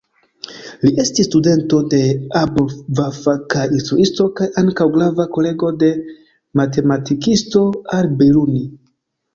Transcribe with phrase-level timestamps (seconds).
[0.85, 1.99] Li estis studento de
[2.39, 5.93] Abu'l-Vafa kaj instruisto kaj ankaŭ grava kolego de
[6.63, 7.65] matematikisto,
[8.01, 8.69] Al-Biruni.